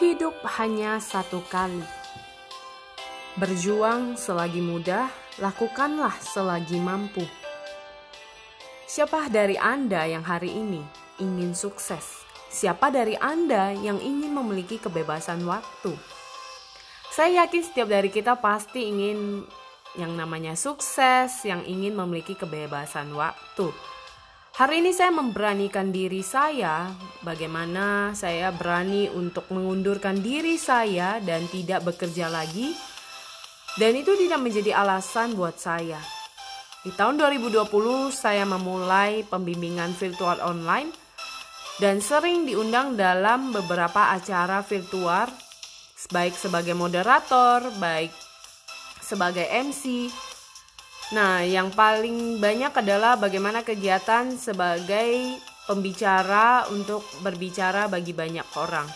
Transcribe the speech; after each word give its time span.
Hidup 0.00 0.32
hanya 0.56 0.96
satu 1.04 1.44
kali. 1.52 1.84
Berjuang 3.36 4.16
selagi 4.16 4.64
mudah, 4.64 5.12
lakukanlah 5.36 6.16
selagi 6.16 6.80
mampu. 6.80 7.20
Siapa 8.88 9.28
dari 9.28 9.60
Anda 9.60 10.08
yang 10.08 10.24
hari 10.24 10.48
ini 10.48 10.80
ingin 11.20 11.52
sukses? 11.52 12.24
Siapa 12.48 12.88
dari 12.88 13.20
Anda 13.20 13.76
yang 13.76 14.00
ingin 14.00 14.32
memiliki 14.32 14.80
kebebasan 14.80 15.44
waktu? 15.44 15.92
Saya 17.12 17.44
yakin 17.44 17.60
setiap 17.60 17.92
dari 17.92 18.08
kita 18.08 18.40
pasti 18.40 18.88
ingin 18.88 19.44
yang 20.00 20.16
namanya 20.16 20.56
sukses, 20.56 21.44
yang 21.44 21.68
ingin 21.68 21.92
memiliki 21.92 22.32
kebebasan 22.32 23.12
waktu. 23.12 23.68
Hari 24.56 24.80
ini 24.80 24.96
saya 24.96 25.12
memberanikan 25.12 25.92
diri 25.92 26.24
saya, 26.24 26.88
bagaimana 27.22 28.12
saya 28.12 28.50
berani 28.50 29.10
untuk 29.10 29.48
mengundurkan 29.50 30.20
diri 30.20 30.58
saya 30.58 31.18
dan 31.22 31.48
tidak 31.48 31.86
bekerja 31.86 32.28
lagi. 32.28 32.74
Dan 33.72 33.96
itu 33.96 34.12
tidak 34.20 34.42
menjadi 34.44 34.76
alasan 34.76 35.32
buat 35.32 35.56
saya. 35.56 35.96
Di 36.84 36.92
tahun 36.92 37.16
2020 37.16 38.12
saya 38.12 38.44
memulai 38.44 39.24
pembimbingan 39.24 39.96
virtual 39.96 40.42
online 40.44 40.92
dan 41.80 42.04
sering 42.04 42.44
diundang 42.44 43.00
dalam 43.00 43.54
beberapa 43.54 44.12
acara 44.12 44.60
virtual 44.60 45.30
baik 46.12 46.36
sebagai 46.36 46.76
moderator, 46.76 47.72
baik 47.80 48.12
sebagai 49.00 49.46
MC, 49.46 50.12
Nah, 51.12 51.44
yang 51.44 51.68
paling 51.68 52.40
banyak 52.40 52.72
adalah 52.72 53.20
bagaimana 53.20 53.60
kegiatan 53.60 54.32
sebagai 54.32 55.36
pembicara 55.66 56.66
untuk 56.70 57.06
berbicara 57.22 57.86
bagi 57.86 58.12
banyak 58.12 58.46
orang. 58.58 58.86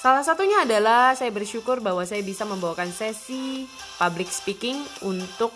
Salah 0.00 0.24
satunya 0.24 0.64
adalah 0.64 1.12
saya 1.12 1.28
bersyukur 1.28 1.84
bahwa 1.84 2.08
saya 2.08 2.24
bisa 2.24 2.48
membawakan 2.48 2.88
sesi 2.88 3.68
public 4.00 4.32
speaking 4.32 4.80
untuk 5.04 5.52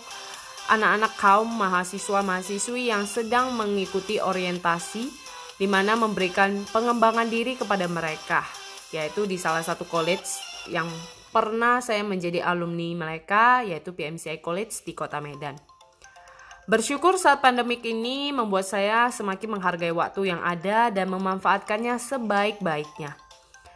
anak-anak 0.68 1.12
kaum 1.16 1.48
mahasiswa-mahasiswi 1.48 2.92
yang 2.92 3.08
sedang 3.08 3.56
mengikuti 3.56 4.20
orientasi 4.20 5.08
di 5.56 5.64
mana 5.64 5.96
memberikan 5.96 6.66
pengembangan 6.68 7.28
diri 7.30 7.56
kepada 7.56 7.88
mereka, 7.88 8.44
yaitu 8.92 9.24
di 9.24 9.40
salah 9.40 9.64
satu 9.64 9.88
college 9.88 10.28
yang 10.68 10.88
pernah 11.32 11.80
saya 11.80 12.04
menjadi 12.04 12.44
alumni 12.44 12.92
mereka, 12.94 13.64
yaitu 13.64 13.96
PMCI 13.96 14.44
College 14.44 14.84
di 14.84 14.92
Kota 14.92 15.24
Medan. 15.24 15.73
Bersyukur 16.64 17.20
saat 17.20 17.44
pandemik 17.44 17.84
ini 17.84 18.32
membuat 18.32 18.64
saya 18.64 19.12
semakin 19.12 19.60
menghargai 19.60 19.92
waktu 19.92 20.32
yang 20.32 20.40
ada 20.40 20.88
dan 20.88 21.12
memanfaatkannya 21.12 22.00
sebaik-baiknya. 22.00 23.20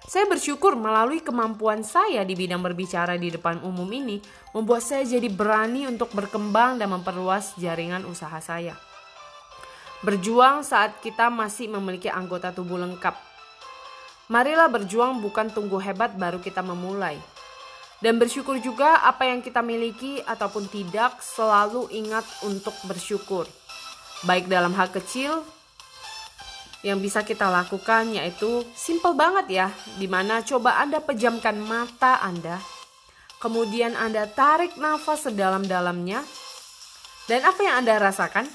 Saya 0.08 0.24
bersyukur 0.24 0.72
melalui 0.72 1.20
kemampuan 1.20 1.84
saya 1.84 2.24
di 2.24 2.32
bidang 2.32 2.64
berbicara 2.64 3.20
di 3.20 3.28
depan 3.28 3.60
umum 3.60 3.84
ini 3.92 4.24
membuat 4.56 4.80
saya 4.80 5.04
jadi 5.04 5.28
berani 5.28 5.84
untuk 5.84 6.08
berkembang 6.16 6.80
dan 6.80 6.88
memperluas 6.88 7.60
jaringan 7.60 8.08
usaha 8.08 8.40
saya. 8.40 8.72
Berjuang 10.00 10.64
saat 10.64 10.96
kita 11.04 11.28
masih 11.28 11.68
memiliki 11.68 12.08
anggota 12.08 12.56
tubuh 12.56 12.80
lengkap. 12.80 13.12
Marilah 14.32 14.72
berjuang 14.72 15.20
bukan 15.20 15.52
tunggu 15.52 15.76
hebat 15.76 16.16
baru 16.16 16.40
kita 16.40 16.64
memulai, 16.64 17.20
dan 17.98 18.18
bersyukur 18.18 18.62
juga 18.62 19.02
apa 19.02 19.26
yang 19.26 19.42
kita 19.42 19.58
miliki 19.58 20.22
ataupun 20.22 20.70
tidak 20.70 21.18
selalu 21.18 21.90
ingat 21.90 22.22
untuk 22.46 22.74
bersyukur. 22.86 23.50
Baik 24.26 24.46
dalam 24.46 24.74
hal 24.74 24.90
kecil 24.90 25.42
yang 26.86 27.02
bisa 27.02 27.26
kita 27.26 27.50
lakukan 27.50 28.14
yaitu 28.14 28.62
simple 28.78 29.14
banget 29.18 29.46
ya, 29.50 29.68
di 29.98 30.06
mana 30.06 30.46
coba 30.46 30.78
Anda 30.78 31.02
pejamkan 31.02 31.58
mata 31.58 32.22
Anda, 32.22 32.62
kemudian 33.42 33.98
Anda 33.98 34.30
tarik 34.30 34.78
nafas 34.78 35.26
sedalam-dalamnya, 35.26 36.22
dan 37.26 37.40
apa 37.42 37.60
yang 37.66 37.82
Anda 37.82 37.98
rasakan? 37.98 38.46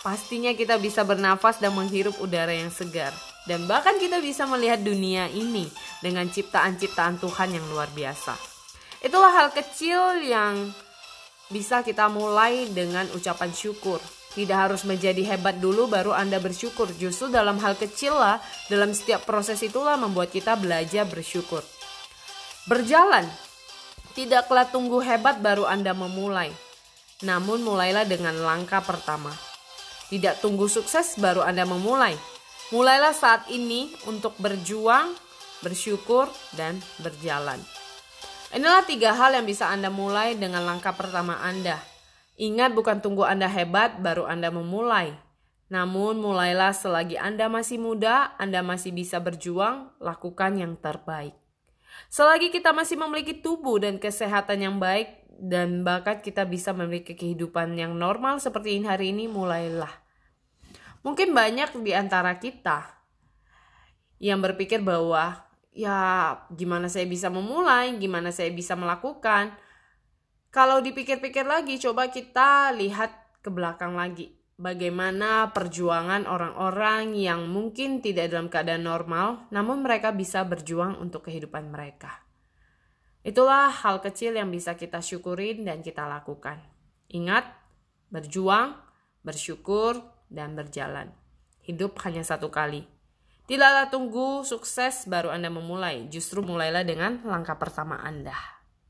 Pastinya 0.00 0.52
kita 0.56 0.80
bisa 0.80 1.04
bernafas 1.04 1.60
dan 1.60 1.76
menghirup 1.76 2.16
udara 2.24 2.56
yang 2.56 2.72
segar. 2.72 3.12
Dan 3.44 3.68
bahkan 3.68 3.96
kita 4.00 4.20
bisa 4.20 4.48
melihat 4.48 4.80
dunia 4.80 5.28
ini 5.28 5.68
dengan 6.00 6.28
ciptaan-ciptaan 6.28 7.20
Tuhan 7.20 7.56
yang 7.56 7.64
luar 7.72 7.88
biasa. 7.92 8.49
Itulah 9.00 9.32
hal 9.32 9.48
kecil 9.56 10.20
yang 10.20 10.68
bisa 11.48 11.80
kita 11.80 12.06
mulai 12.12 12.68
dengan 12.68 13.08
ucapan 13.16 13.48
syukur. 13.50 13.98
Tidak 14.30 14.54
harus 14.54 14.86
menjadi 14.86 15.34
hebat 15.34 15.58
dulu 15.58 15.90
baru 15.90 16.14
Anda 16.14 16.38
bersyukur. 16.38 16.86
Justru 16.94 17.34
dalam 17.34 17.58
hal 17.58 17.74
kecil 17.74 18.14
lah, 18.14 18.38
dalam 18.70 18.94
setiap 18.94 19.26
proses 19.26 19.58
itulah 19.64 19.98
membuat 19.98 20.30
kita 20.30 20.54
belajar 20.54 21.02
bersyukur. 21.08 21.66
Berjalan, 22.70 23.26
tidaklah 24.14 24.70
tunggu 24.70 25.02
hebat 25.02 25.42
baru 25.42 25.66
Anda 25.66 25.90
memulai. 25.90 26.54
Namun 27.26 27.66
mulailah 27.66 28.06
dengan 28.06 28.36
langkah 28.38 28.84
pertama. 28.84 29.34
Tidak 30.12 30.38
tunggu 30.38 30.70
sukses 30.70 31.18
baru 31.18 31.42
Anda 31.42 31.66
memulai. 31.66 32.14
Mulailah 32.70 33.16
saat 33.16 33.50
ini 33.50 33.90
untuk 34.06 34.38
berjuang, 34.38 35.10
bersyukur, 35.66 36.30
dan 36.54 36.78
berjalan. 37.02 37.58
Inilah 38.50 38.82
tiga 38.82 39.14
hal 39.14 39.30
yang 39.30 39.46
bisa 39.46 39.70
Anda 39.70 39.94
mulai 39.94 40.34
dengan 40.34 40.66
langkah 40.66 40.90
pertama 40.90 41.38
Anda. 41.38 41.78
Ingat 42.34 42.74
bukan 42.74 42.98
tunggu 42.98 43.22
Anda 43.22 43.46
hebat 43.46 44.02
baru 44.02 44.26
Anda 44.26 44.50
memulai. 44.50 45.14
Namun 45.70 46.18
mulailah 46.18 46.74
selagi 46.74 47.14
Anda 47.14 47.46
masih 47.46 47.78
muda, 47.78 48.34
Anda 48.42 48.58
masih 48.66 48.90
bisa 48.90 49.22
berjuang, 49.22 49.94
lakukan 50.02 50.58
yang 50.58 50.74
terbaik. 50.82 51.38
Selagi 52.10 52.50
kita 52.50 52.74
masih 52.74 52.98
memiliki 52.98 53.38
tubuh 53.38 53.78
dan 53.78 54.02
kesehatan 54.02 54.66
yang 54.66 54.76
baik 54.82 55.30
dan 55.38 55.86
bakat 55.86 56.26
kita 56.26 56.42
bisa 56.42 56.74
memiliki 56.74 57.14
kehidupan 57.14 57.78
yang 57.78 57.94
normal 57.94 58.42
seperti 58.42 58.82
ini 58.82 58.90
hari 58.90 59.14
ini, 59.14 59.30
mulailah. 59.30 59.94
Mungkin 61.06 61.30
banyak 61.30 61.78
di 61.86 61.94
antara 61.94 62.34
kita 62.42 62.98
yang 64.18 64.42
berpikir 64.42 64.82
bahwa 64.82 65.38
ya 65.70 66.34
gimana 66.50 66.90
saya 66.90 67.06
bisa 67.06 67.30
memulai, 67.30 67.94
gimana 67.98 68.34
saya 68.34 68.50
bisa 68.50 68.74
melakukan. 68.74 69.54
Kalau 70.50 70.82
dipikir-pikir 70.82 71.46
lagi, 71.46 71.78
coba 71.78 72.10
kita 72.10 72.74
lihat 72.74 73.38
ke 73.38 73.48
belakang 73.48 73.94
lagi. 73.94 74.34
Bagaimana 74.60 75.56
perjuangan 75.56 76.28
orang-orang 76.28 77.16
yang 77.16 77.48
mungkin 77.48 78.04
tidak 78.04 78.28
dalam 78.28 78.52
keadaan 78.52 78.84
normal, 78.84 79.48
namun 79.48 79.80
mereka 79.80 80.12
bisa 80.12 80.44
berjuang 80.44 81.00
untuk 81.00 81.30
kehidupan 81.30 81.72
mereka. 81.72 82.20
Itulah 83.24 83.72
hal 83.72 84.04
kecil 84.04 84.36
yang 84.36 84.52
bisa 84.52 84.76
kita 84.76 85.00
syukurin 85.00 85.64
dan 85.64 85.80
kita 85.80 86.04
lakukan. 86.04 86.60
Ingat, 87.08 87.48
berjuang, 88.12 88.76
bersyukur, 89.24 89.96
dan 90.28 90.52
berjalan. 90.52 91.12
Hidup 91.64 91.96
hanya 92.04 92.24
satu 92.24 92.48
kali. 92.48 92.84
Tidaklah 93.50 93.90
tunggu 93.90 94.46
sukses 94.46 95.10
baru 95.10 95.34
Anda 95.34 95.50
memulai, 95.50 96.06
justru 96.06 96.38
mulailah 96.38 96.86
dengan 96.86 97.18
langkah 97.26 97.58
pertama 97.58 97.98
Anda. 97.98 98.59